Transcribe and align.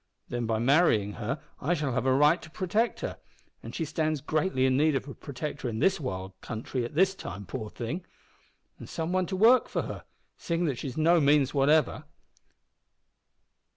Then 0.29 0.47
by 0.47 0.57
marrying 0.57 1.11
her 1.21 1.39
I 1.59 1.75
shall 1.75 1.91
have 1.91 2.07
a 2.07 2.11
right 2.11 2.41
to 2.41 2.49
protect 2.49 3.01
her 3.01 3.19
and 3.61 3.75
she 3.75 3.85
stands 3.85 4.19
greatly 4.19 4.65
in 4.65 4.75
need 4.75 4.95
of 4.95 5.07
a 5.07 5.13
protector 5.13 5.69
in 5.69 5.77
this 5.77 5.99
wild 5.99 6.33
country 6.41 6.83
at 6.83 6.95
this 6.95 7.13
time, 7.13 7.45
poor 7.45 7.69
thing! 7.69 8.03
and 8.79 8.89
some 8.89 9.11
one 9.13 9.27
to 9.27 9.35
work 9.35 9.69
for 9.69 9.83
her, 9.83 10.03
seeing 10.39 10.65
that 10.65 10.79
she 10.79 10.87
has 10.87 10.97
no 10.97 11.19
means 11.21 11.53
whatever!" 11.53 12.05